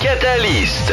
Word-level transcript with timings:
Catalyst. 0.00 0.92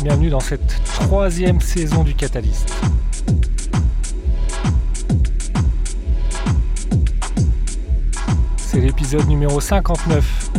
Bienvenue 0.00 0.28
dans 0.28 0.40
cette 0.40 0.82
troisième 0.84 1.60
saison 1.60 2.04
du 2.04 2.14
Catalyst. 2.14 2.70
C'est 8.58 8.80
l'épisode 8.80 9.26
numéro 9.26 9.58
59. 9.58 10.50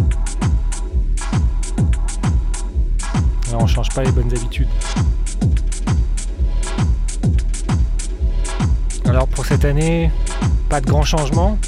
Alors 3.50 3.62
on 3.62 3.68
change 3.68 3.90
pas 3.90 4.04
les 4.04 4.12
bonnes 4.12 4.32
habitudes. 4.32 4.70
Alors 9.06 9.28
pour 9.28 9.46
cette 9.46 9.66
année, 9.66 10.10
pas 10.68 10.82
de 10.82 10.88
grands 10.88 11.06
changements. 11.06 11.60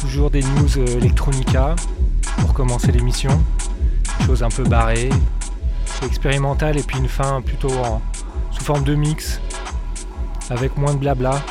Toujours 0.00 0.30
des 0.30 0.42
news 0.42 0.78
euh, 0.78 0.98
Electronica 0.98 1.76
pour 2.40 2.52
commencer 2.52 2.92
l'émission. 2.92 3.30
Choses 4.26 4.42
un 4.42 4.50
peu 4.50 4.64
barrées, 4.64 5.08
expérimental 6.06 6.78
et 6.78 6.82
puis 6.82 6.98
une 6.98 7.08
fin 7.08 7.40
plutôt 7.40 7.70
sous 8.50 8.64
forme 8.64 8.84
de 8.84 8.94
mix 8.94 9.40
avec 10.50 10.76
moins 10.76 10.94
de 10.94 10.98
blabla. 10.98 11.42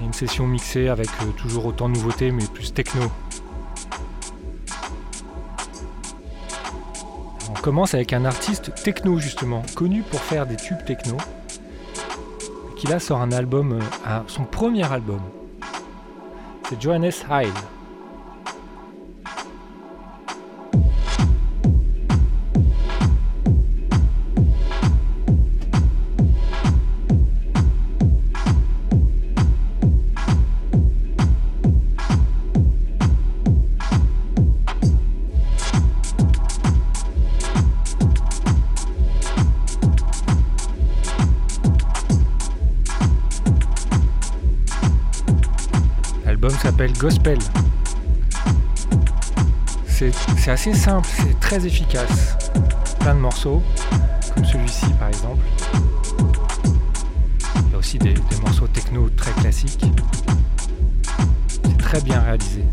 Et 0.00 0.04
une 0.04 0.12
session 0.12 0.46
mixée 0.46 0.88
avec 0.88 1.08
euh, 1.22 1.30
toujours 1.36 1.66
autant 1.66 1.88
de 1.88 1.94
nouveautés 1.94 2.30
mais 2.30 2.44
plus 2.44 2.72
techno. 2.72 3.02
On 7.50 7.60
commence 7.60 7.94
avec 7.94 8.12
un 8.12 8.24
artiste 8.24 8.72
techno 8.82 9.18
justement, 9.18 9.62
connu 9.74 10.02
pour 10.02 10.20
faire 10.20 10.46
des 10.46 10.56
tubes 10.56 10.84
techno, 10.84 11.16
qui 12.76 12.86
là 12.86 13.00
sort 13.00 13.20
un 13.20 13.32
album, 13.32 13.80
euh, 14.06 14.20
son 14.26 14.44
premier 14.44 14.90
album. 14.90 15.20
C'est 16.68 16.80
Johannes 16.80 17.12
Heil. 17.30 17.52
Gospel. 46.98 47.38
C'est 49.86 50.50
assez 50.50 50.72
simple, 50.72 51.08
c'est 51.14 51.38
très 51.40 51.66
efficace. 51.66 52.36
Plein 53.00 53.14
de 53.14 53.20
morceaux, 53.20 53.62
comme 54.34 54.44
celui-ci 54.44 54.86
par 54.98 55.08
exemple. 55.08 55.44
Il 57.56 57.72
y 57.72 57.74
a 57.74 57.78
aussi 57.78 57.98
des, 57.98 58.14
morceaux 58.42 58.66
techno 58.68 59.10
très 59.10 59.32
classiques. 59.32 59.84
C'est 61.64 61.78
très 61.78 62.00
bien 62.00 62.20
réalisé. 62.20 62.64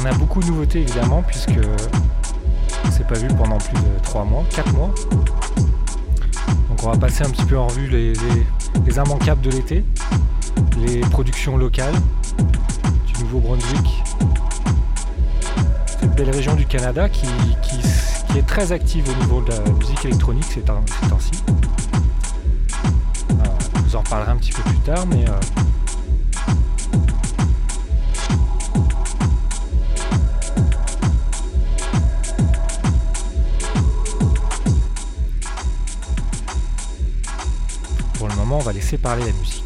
On 0.00 0.04
a 0.04 0.12
beaucoup 0.14 0.40
de 0.40 0.46
nouveautés 0.46 0.82
évidemment 0.82 1.22
puisque 1.22 1.60
c'est 2.90 3.06
pas 3.06 3.18
vu 3.18 3.28
pendant 3.28 3.58
plus 3.58 3.76
de 3.76 4.02
3 4.02 4.24
mois, 4.24 4.44
4 4.54 4.72
mois. 4.74 4.94
Donc 6.68 6.84
on 6.84 6.90
va 6.90 6.96
passer 6.96 7.24
un 7.24 7.30
petit 7.30 7.44
peu 7.44 7.58
en 7.58 7.66
revue 7.66 7.88
les, 7.88 8.12
les 8.86 8.96
immanquables 8.96 9.40
de 9.40 9.50
l'été 9.50 9.84
productions 11.10 11.56
locales 11.56 11.94
du 13.06 13.22
Nouveau-Brunswick. 13.24 14.02
Cette 15.86 16.14
belle 16.14 16.30
région 16.30 16.54
du 16.54 16.66
Canada 16.66 17.08
qui, 17.08 17.26
est 18.36 18.46
très 18.46 18.72
active 18.72 19.08
au 19.08 19.22
niveau 19.22 19.40
de 19.42 19.50
la 19.50 19.60
musique 19.70 20.04
électronique 20.04 20.44
ces 20.44 20.60
temps-ci. 20.60 21.30
Euh, 23.30 23.44
je 23.76 23.80
vous 23.82 23.96
en 23.96 24.00
reparlerai 24.00 24.32
un 24.32 24.36
petit 24.36 24.52
peu 24.52 24.62
plus 24.62 24.78
tard, 24.78 25.06
mais 25.06 25.24
euh, 25.28 25.40
pour 38.14 38.28
le 38.28 38.34
moment, 38.34 38.58
on 38.58 38.62
va 38.62 38.72
laisser 38.72 38.98
parler 38.98 39.24
la 39.24 39.32
musique. 39.32 39.63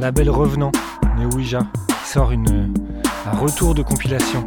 Label 0.00 0.30
revenant, 0.30 0.72
Ouija, 1.34 1.60
qui 1.86 2.08
sort 2.08 2.32
un 2.32 3.36
retour 3.38 3.74
de 3.74 3.82
compilation. 3.82 4.46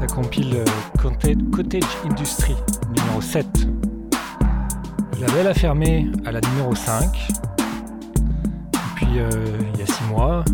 La 0.00 0.06
compile 0.06 0.56
euh, 0.56 1.34
Cottage 1.52 1.82
Industry, 2.08 2.54
numéro 2.96 3.20
7. 3.20 3.46
Le 5.12 5.26
label 5.26 5.46
a 5.48 5.54
fermé 5.54 6.10
à 6.24 6.32
la 6.32 6.40
numéro 6.40 6.74
5. 6.74 7.28
Et 8.72 8.78
puis 8.94 9.06
euh, 9.18 9.28
il 9.74 9.80
y 9.80 9.82
a 9.82 9.86
6 9.86 10.04
mois, 10.04 10.44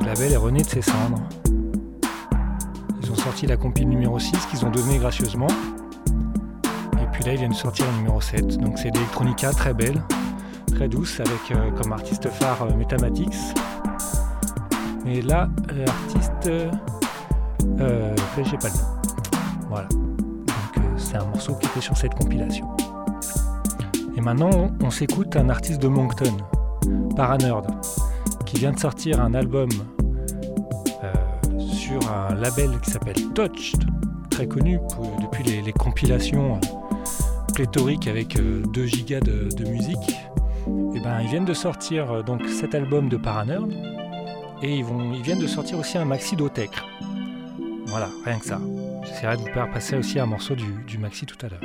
le 0.00 0.06
label 0.06 0.32
est 0.32 0.36
rené 0.36 0.62
de 0.62 0.68
ses 0.68 0.82
cendres. 0.82 1.22
Ils 3.02 3.10
ont 3.10 3.16
sorti 3.16 3.46
la 3.46 3.56
compile 3.56 3.88
numéro 3.88 4.18
6 4.18 4.30
qu'ils 4.50 4.66
ont 4.66 4.70
donné 4.70 4.98
gracieusement. 4.98 5.48
Et 7.00 7.06
puis 7.12 7.24
là, 7.24 7.32
ils 7.32 7.38
viennent 7.38 7.54
sortir 7.54 7.86
le 7.92 7.96
numéro 7.96 8.20
7. 8.20 8.58
Donc 8.58 8.78
c'est 8.78 8.90
l'électronica 8.90 9.52
très 9.52 9.72
belle, 9.72 10.02
très 10.74 10.88
douce, 10.88 11.20
avec 11.20 11.52
euh, 11.52 11.70
comme 11.70 11.92
artiste 11.92 12.28
phare 12.28 12.62
euh, 12.62 12.74
Metamatics. 12.74 13.36
Et 15.06 15.22
là, 15.22 15.48
l'artiste. 15.74 16.46
Euh, 16.46 18.14
j'ai 18.42 18.56
pas 18.58 18.68
le 18.68 18.74
nom. 18.74 19.68
Voilà. 19.68 19.88
Donc 19.88 20.84
c'est 20.96 21.16
un 21.16 21.24
morceau 21.26 21.54
qui 21.54 21.66
était 21.66 21.80
sur 21.80 21.96
cette 21.96 22.14
compilation. 22.14 22.66
Et 24.16 24.20
maintenant, 24.20 24.70
on 24.82 24.90
s'écoute 24.90 25.36
un 25.36 25.48
artiste 25.48 25.80
de 25.80 25.88
Moncton, 25.88 26.36
Paranerd, 27.16 27.66
qui 28.44 28.56
vient 28.58 28.72
de 28.72 28.78
sortir 28.78 29.20
un 29.20 29.34
album 29.34 29.68
sur 31.58 32.00
un 32.12 32.34
label 32.34 32.78
qui 32.80 32.90
s'appelle 32.90 33.16
Touched, 33.34 33.84
très 34.30 34.46
connu 34.46 34.78
depuis 35.20 35.44
les, 35.44 35.72
compilations 35.72 36.60
pléthoriques 37.54 38.08
avec 38.08 38.36
2 38.36 38.86
gigas 38.86 39.20
de, 39.20 39.68
musique. 39.68 40.23
Et 41.04 41.06
ben, 41.06 41.20
ils 41.20 41.28
viennent 41.28 41.44
de 41.44 41.52
sortir 41.52 42.24
donc 42.24 42.48
cet 42.48 42.74
album 42.74 43.10
de 43.10 43.18
Paranerd 43.18 43.70
et 44.62 44.74
ils, 44.74 44.84
vont, 44.84 45.12
ils 45.12 45.20
viennent 45.20 45.38
de 45.38 45.46
sortir 45.46 45.78
aussi 45.78 45.98
un 45.98 46.06
maxi 46.06 46.34
d'Otech. 46.34 46.70
Voilà, 47.88 48.08
rien 48.24 48.38
que 48.38 48.46
ça. 48.46 48.58
J'essaierai 49.02 49.36
de 49.36 49.42
vous 49.42 49.52
faire 49.52 49.70
passer 49.70 49.96
aussi 49.96 50.18
un 50.18 50.24
morceau 50.24 50.54
du, 50.54 50.64
du 50.86 50.96
maxi 50.96 51.26
tout 51.26 51.36
à 51.44 51.50
l'heure. 51.50 51.60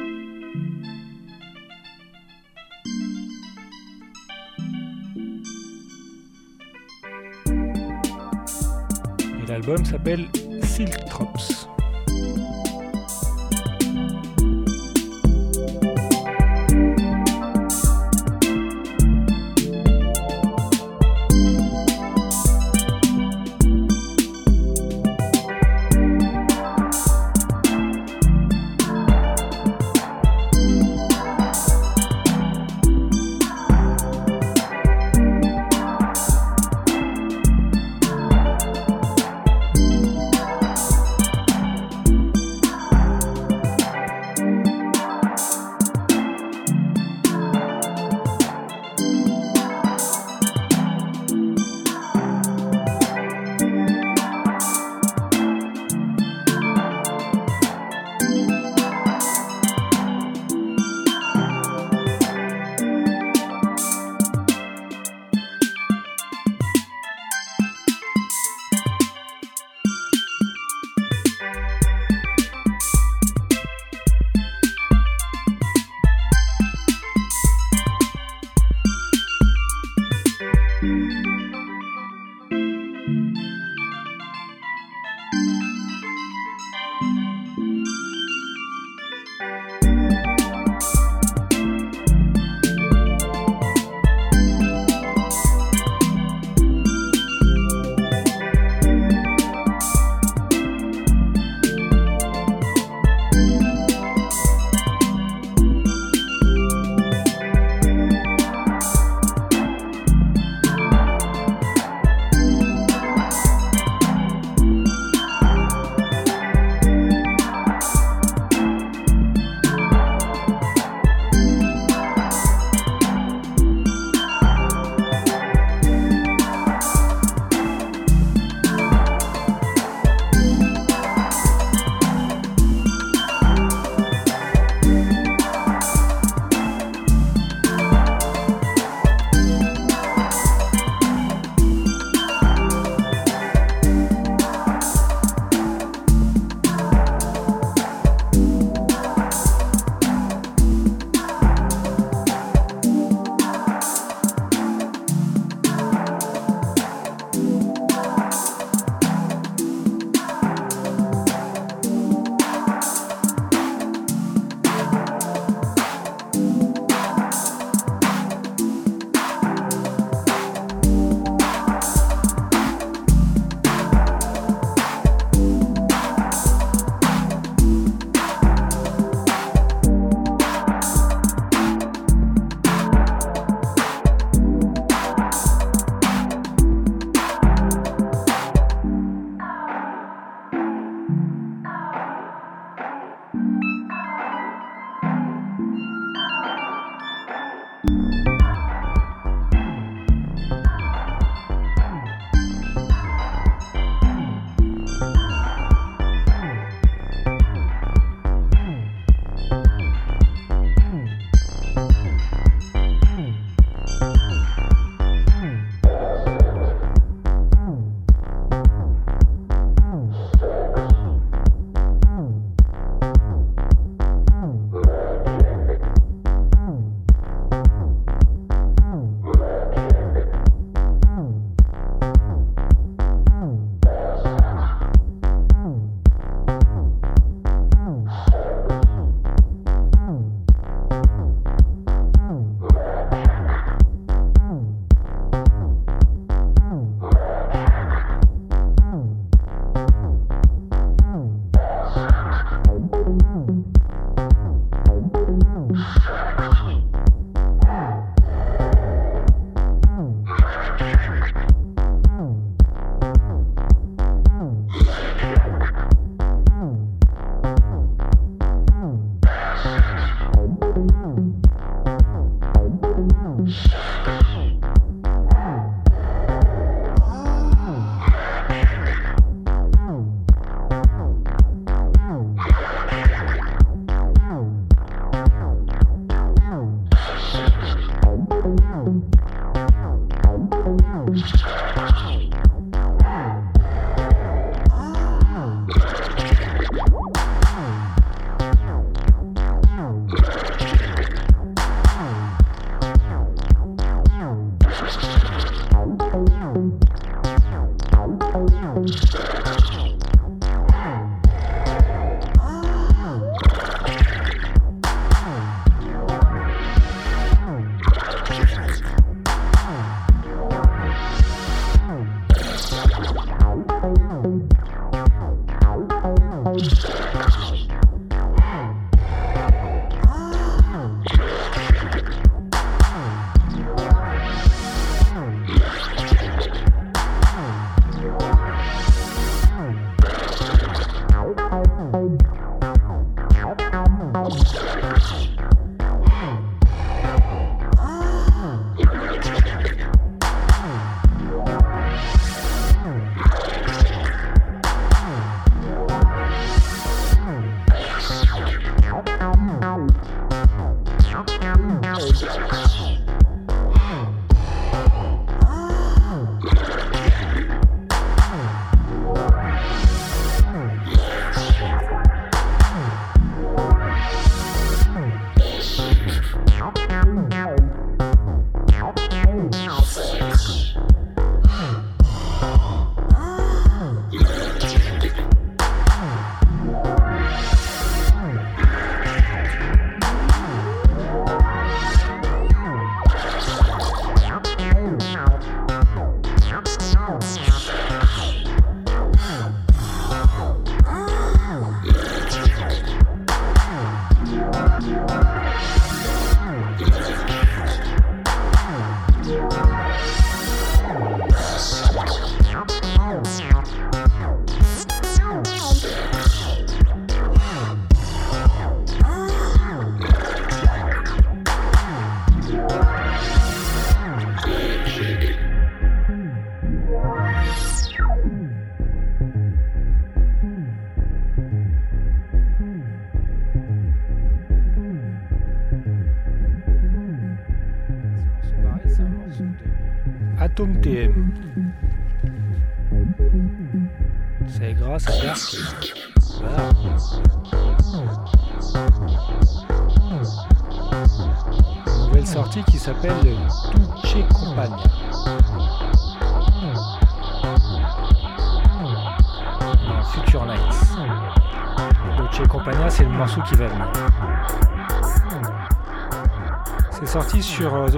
L'album 9.48 9.86
s'appelle 9.86 10.28
Silk 10.64 11.06
Trops. 11.06 11.59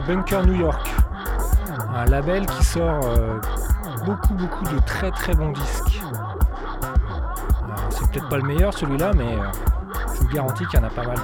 Bunker 0.07 0.45
New 0.45 0.55
York, 0.55 0.89
un 1.95 2.05
label 2.05 2.45
qui 2.45 2.65
sort 2.65 2.99
euh, 3.05 3.39
beaucoup 4.05 4.33
beaucoup 4.33 4.65
de 4.65 4.79
très 4.85 5.09
très 5.11 5.33
bons 5.33 5.51
disques. 5.51 6.01
Euh, 6.03 7.75
c'est 7.89 8.11
peut-être 8.11 8.27
pas 8.27 8.37
le 8.37 8.43
meilleur 8.43 8.73
celui-là, 8.73 9.11
mais 9.15 9.37
euh, 9.37 9.43
je 10.15 10.21
vous 10.21 10.27
garantis 10.27 10.65
qu'il 10.65 10.79
y 10.79 10.83
en 10.83 10.87
a 10.87 10.89
pas 10.89 11.05
mal 11.05 11.17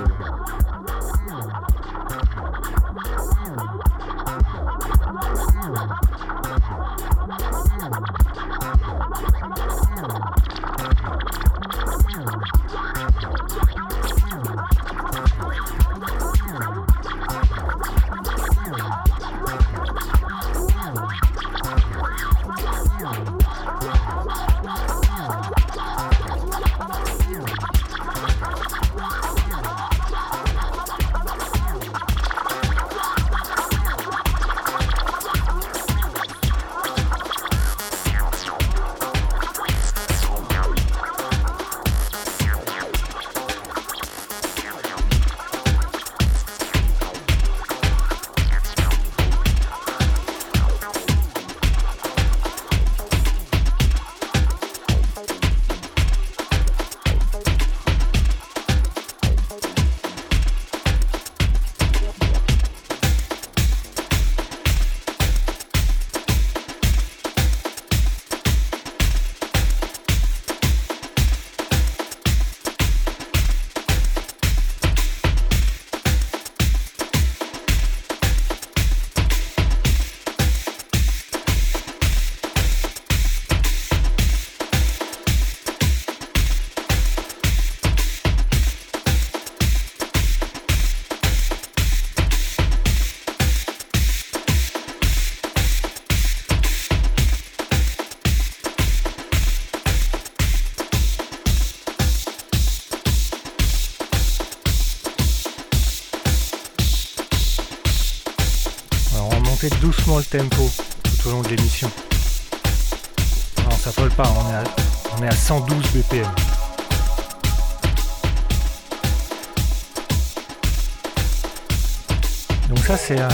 c'est 123.07 123.21
un 123.21 123.29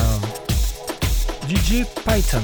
DJ 1.50 1.84
Python. 2.06 2.40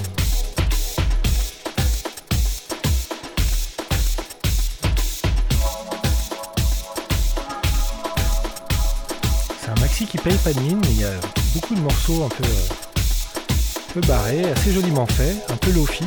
C'est 9.62 9.70
un 9.70 9.80
maxi 9.80 10.08
qui 10.08 10.18
paye 10.18 10.34
pas 10.38 10.54
de 10.54 10.60
mine, 10.62 10.80
mais 10.82 10.88
il 10.90 11.02
y 11.02 11.06
a 11.06 11.12
beaucoup 11.54 11.76
de 11.76 11.82
morceaux 11.82 12.24
un 12.24 12.30
peu, 12.30 12.44
euh, 12.44 13.94
peu 13.94 14.02
barrés, 14.08 14.46
assez 14.52 14.72
joliment 14.72 15.06
faits, 15.06 15.38
un 15.50 15.58
peu 15.58 15.72
lofi. 15.72 16.06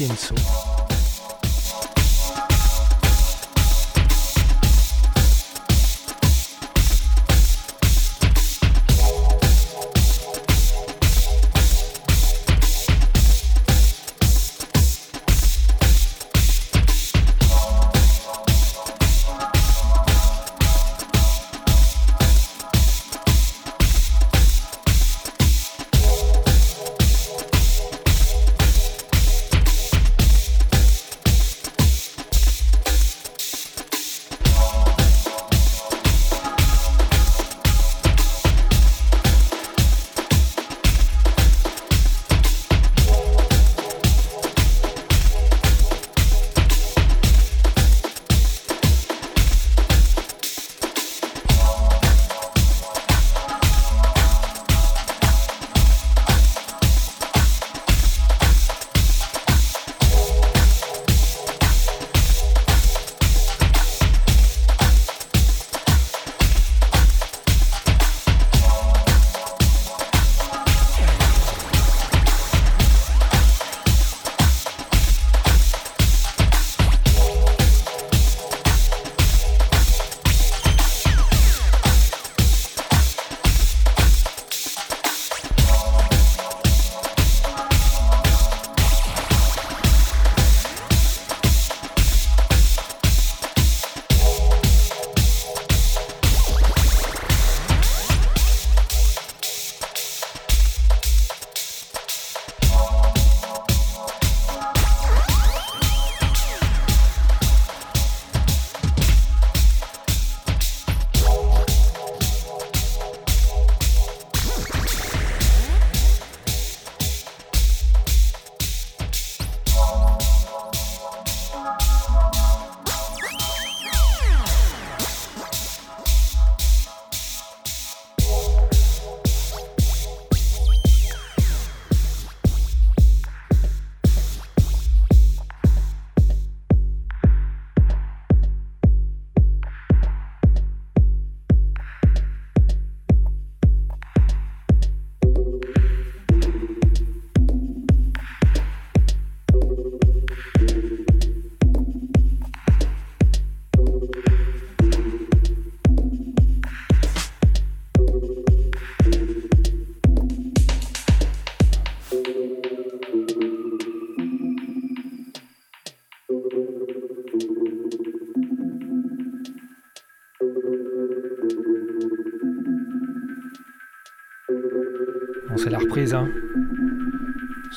Label 0.00 0.10
Incienso. 0.10 0.53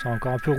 Encore 0.08 0.34
un 0.34 0.40
peu 0.40 0.52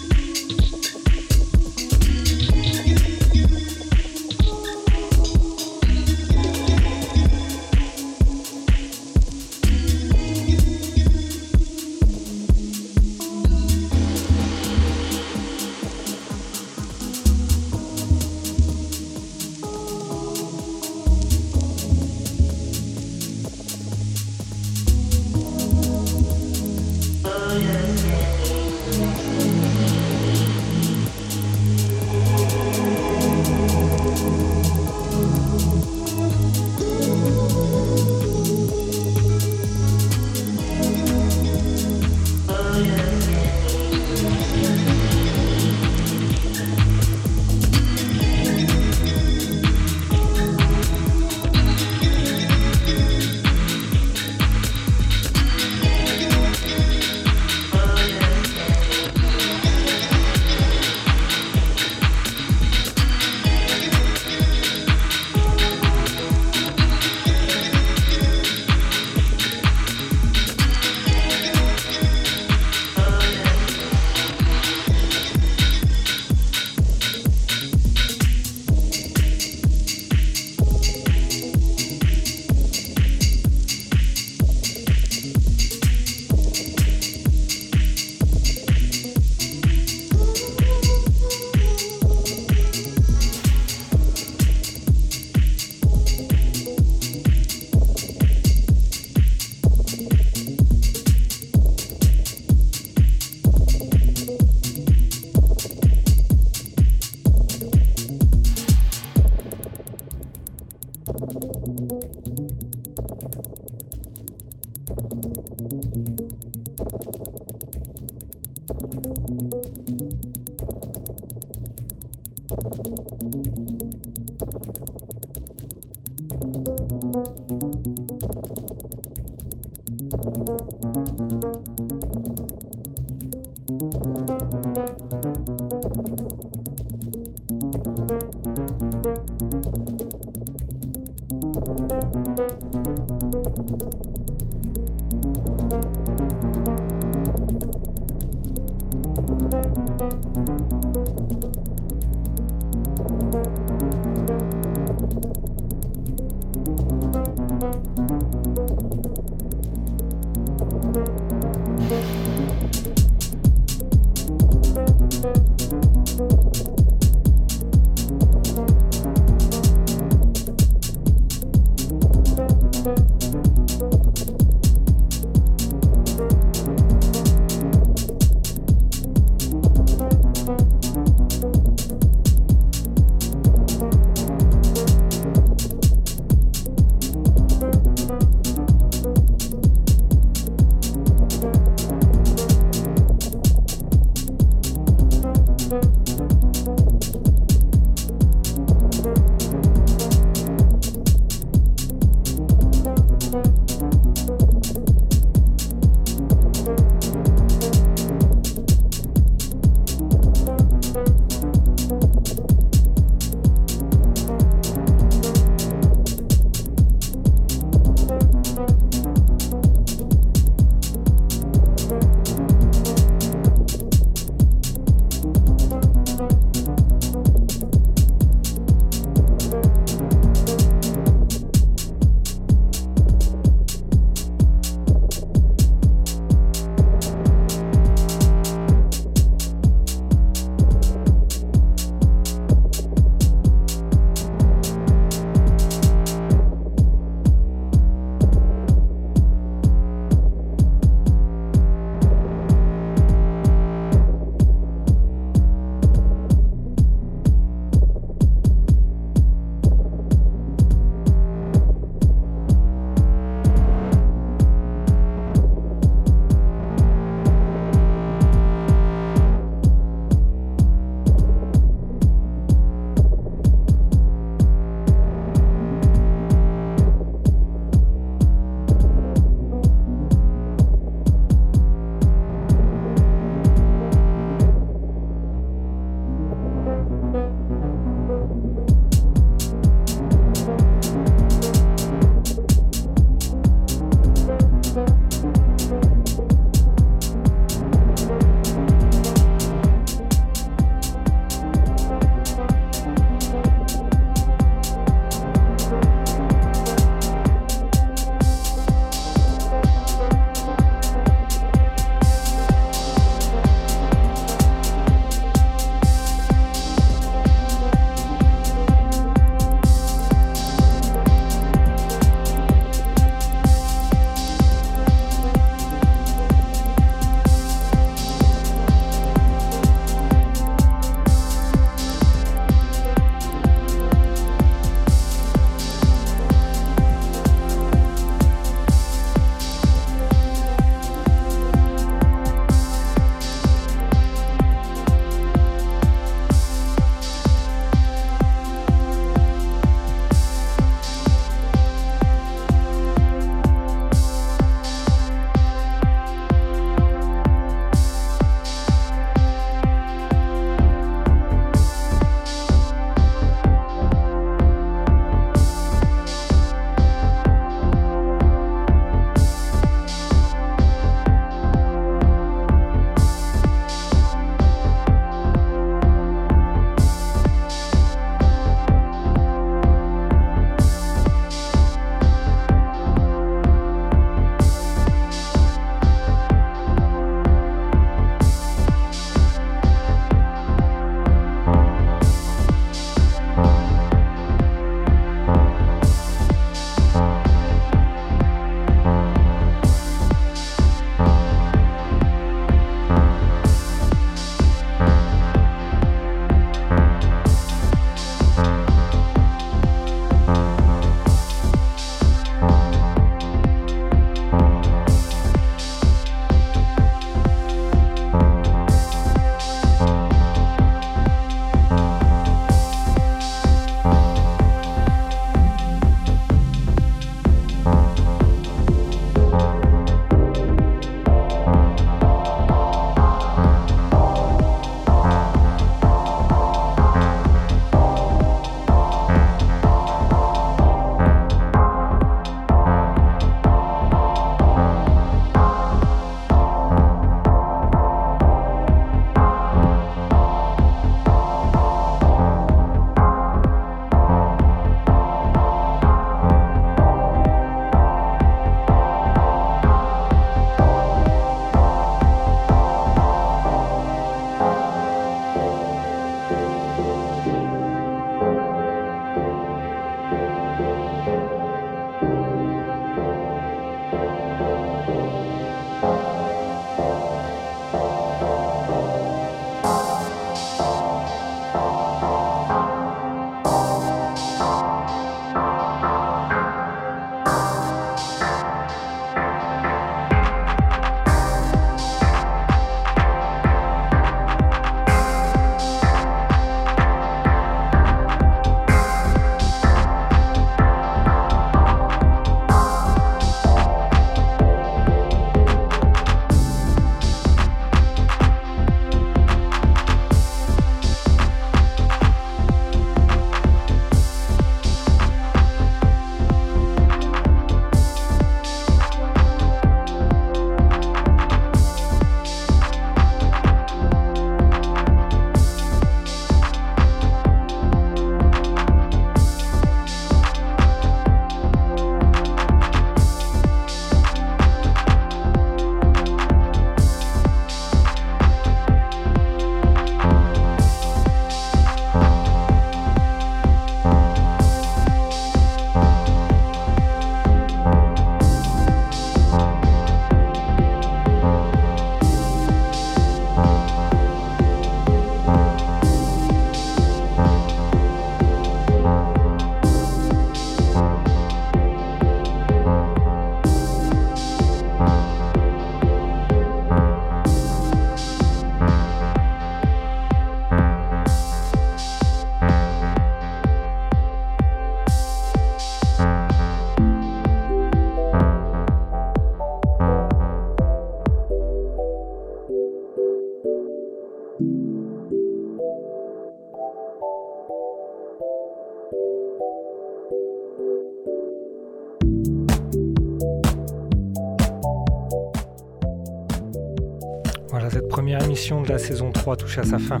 rouillé. 597.58 598.62
de 598.62 598.68
la 598.68 598.78
saison 598.78 599.10
3 599.10 599.36
touche 599.36 599.58
à 599.58 599.64
sa 599.64 599.78
fin. 599.78 600.00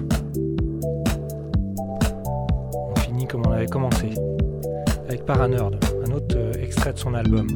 On 2.72 2.94
finit 3.00 3.26
comme 3.26 3.42
on 3.46 3.50
avait 3.52 3.66
commencé, 3.66 4.10
avec 5.08 5.24
Paranerd, 5.24 5.74
un 6.06 6.12
autre 6.12 6.36
euh, 6.36 6.52
extrait 6.62 6.92
de 6.92 6.98
son 6.98 7.14
album. 7.14 7.46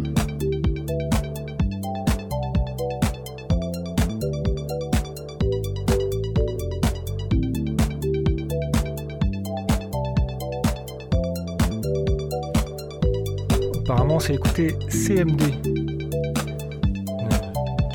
Apparemment, 13.84 14.20
c'est 14.20 14.34
écouté 14.34 14.76
CMD, 14.88 15.42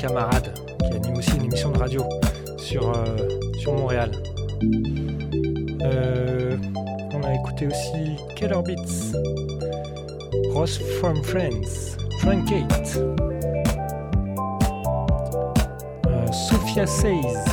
camarade 0.00 0.52
émission 0.54 0.67
radio 1.78 2.02
sur, 2.56 2.90
euh, 2.90 3.16
Montréal. 3.66 4.10
Euh, 5.82 6.56
on 7.14 7.22
a 7.22 7.34
écouté 7.34 7.68
aussi 7.68 8.16
Keller 8.34 8.62
Beats, 8.64 9.16
Ross 10.52 10.78
from 10.98 11.22
Friends, 11.22 11.96
Truncate, 12.18 12.98
euh, 16.06 16.26
Sophia 16.32 16.86
Says, 16.86 17.44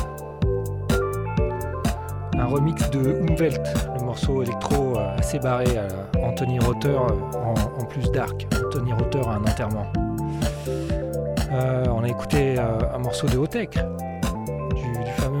un 2.36 2.46
remix 2.46 2.90
de 2.90 3.00
Umwelt, 3.00 3.62
le 3.98 4.04
morceau 4.04 4.42
électro 4.42 4.98
assez 5.18 5.38
barré 5.38 5.66
à 5.78 5.86
Anthony 6.26 6.58
Rother 6.58 6.98
en, 6.98 7.84
plus 7.84 8.10
dark. 8.10 8.46
Anthony 8.66 8.92
Rother 8.92 9.28
a 9.28 9.34
un 9.34 9.42
enterrement. 9.42 9.86
on 11.52 12.02
a 12.02 12.08
écouté 12.08 12.58
un 12.58 12.98
morceau 12.98 13.28
de 13.28 13.38
Hotech, 13.38 13.78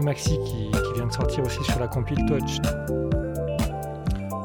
maxi 0.06 0.38
qui, 0.44 0.70
vient 0.94 1.08
de 1.08 1.12
sortir 1.12 1.44
aussi 1.44 1.64
sur 1.64 1.80
la 1.80 1.88
compile 1.88 2.24
Touch. 2.26 2.58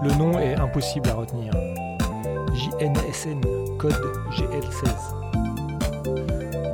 Le 0.01 0.11
nom 0.17 0.39
est 0.39 0.55
impossible 0.55 1.07
à 1.07 1.13
retenir. 1.13 1.53
JNSN, 2.55 3.41
code 3.77 3.93
GL16. 4.31 4.89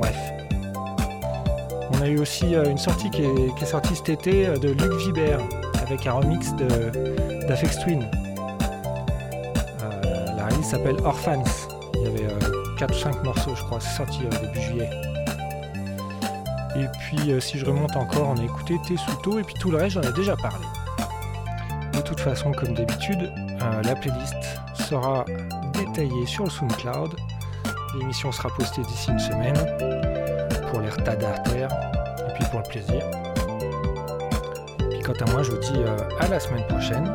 Bref. 0.00 0.16
On 1.92 2.00
a 2.00 2.08
eu 2.08 2.18
aussi 2.18 2.54
euh, 2.54 2.64
une 2.64 2.78
sortie 2.78 3.10
qui 3.10 3.24
est, 3.24 3.64
sortie 3.66 3.94
cet 3.94 4.08
été 4.08 4.46
euh, 4.46 4.56
de 4.56 4.70
Luc 4.70 4.92
Vibert 5.04 5.40
avec 5.82 6.06
un 6.06 6.12
remix 6.12 6.54
d'Afex 7.46 7.80
Twin. 7.80 8.08
Euh, 9.82 10.24
la 10.34 10.46
release 10.46 10.64
s'appelle 10.64 10.96
Orphans. 11.04 11.44
Il 11.92 12.00
y 12.04 12.06
avait 12.06 12.26
4 12.78 12.90
ou 12.90 12.98
5 12.98 13.22
morceaux, 13.22 13.54
je 13.54 13.64
crois. 13.64 13.80
C'est 13.80 13.98
sorti 13.98 14.20
début 14.20 14.60
juillet. 14.62 15.07
Et 16.78 16.86
puis 17.00 17.32
euh, 17.32 17.40
si 17.40 17.58
je 17.58 17.64
remonte 17.64 17.96
encore, 17.96 18.28
on 18.28 18.40
a 18.40 18.44
écouté 18.44 18.78
Tessuto 18.86 19.40
et 19.40 19.42
puis 19.42 19.54
tout 19.54 19.70
le 19.72 19.78
reste, 19.78 19.94
j'en 19.94 20.02
ai 20.02 20.12
déjà 20.12 20.36
parlé. 20.36 20.64
De 21.92 22.00
toute 22.00 22.20
façon, 22.20 22.52
comme 22.52 22.72
d'habitude, 22.74 23.32
euh, 23.62 23.82
la 23.82 23.96
playlist 23.96 24.36
sera 24.74 25.24
détaillée 25.72 26.26
sur 26.26 26.44
le 26.44 26.50
SoundCloud. 26.50 27.16
L'émission 27.98 28.30
sera 28.30 28.48
postée 28.50 28.82
d'ici 28.82 29.10
une 29.10 29.18
semaine 29.18 29.56
pour 30.70 30.80
les 30.80 30.90
tas 31.04 31.16
d'artères 31.16 31.70
et 32.28 32.32
puis 32.34 32.44
pour 32.50 32.60
le 32.60 32.68
plaisir. 32.68 33.02
Puis 34.90 35.00
quant 35.00 35.26
à 35.26 35.30
moi, 35.32 35.42
je 35.42 35.50
vous 35.50 35.58
dis 35.58 35.78
euh, 35.78 35.96
à 36.20 36.28
la 36.28 36.38
semaine 36.38 36.64
prochaine. 36.68 37.12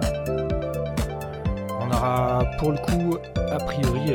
On 1.80 1.90
aura 1.90 2.44
pour 2.60 2.72
le 2.72 2.78
coup, 2.80 3.18
a 3.38 3.58
priori, 3.60 4.14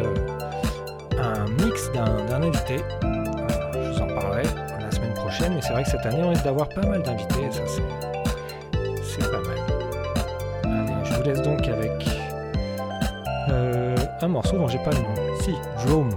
un 1.19 1.49
mix 1.65 1.91
d'un 1.93 2.43
invité 2.43 2.77
mais 5.51 5.61
c'est 5.63 5.73
vrai 5.73 5.83
que 5.83 5.91
cette 5.91 6.05
année 6.07 6.23
on 6.23 6.31
risque 6.31 6.45
d'avoir 6.45 6.69
pas 6.69 6.87
mal 6.87 7.03
d'invités, 7.03 7.51
ça 7.51 7.63
c'est 9.03 9.31
pas 9.31 9.41
mal. 9.41 9.59
Allez, 10.65 11.05
je 11.05 11.15
vous 11.15 11.23
laisse 11.23 11.43
donc 11.43 11.67
avec 11.67 11.93
euh, 13.51 13.97
un 14.21 14.29
morceau 14.29 14.59
dont 14.59 14.69
j'ai 14.69 14.79
pas 14.79 14.91
le 14.91 14.99
nom. 14.99 15.37
Si, 15.41 15.55
Drome. 15.87 16.11